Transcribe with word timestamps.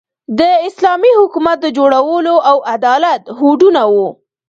د 0.39 0.41
اسلامي 0.67 1.11
حکومت 1.19 1.57
د 1.61 1.67
جوړولو 1.77 2.35
او 2.49 2.57
عدالت 2.73 3.21
هوډونه 3.37 3.81
وو. 3.93 4.07